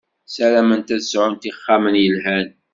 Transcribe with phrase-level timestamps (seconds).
[0.33, 2.47] Sarament ad sɛunt ixxamen yelhan.